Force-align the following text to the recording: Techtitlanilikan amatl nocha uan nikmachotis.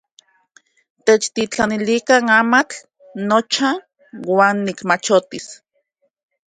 Techtitlanilikan 1.05 2.25
amatl 2.39 2.77
nocha 3.29 3.69
uan 4.33 4.57
nikmachotis. 4.67 5.47